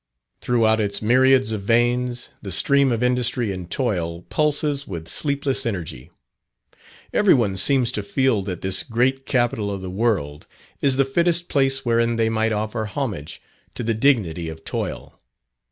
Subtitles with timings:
[0.41, 6.09] Throughout its myriads of veins, the stream of industry and toil pulses with sleepless energy.
[7.13, 10.47] Every one seems to feel that this great Capital of the world,
[10.81, 13.43] is the fittest place wherein they might offer homage
[13.75, 15.21] to the dignity of toil.